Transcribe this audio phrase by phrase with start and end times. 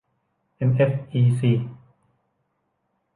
[0.55, 1.51] เอ็ม เอฟ อี ซี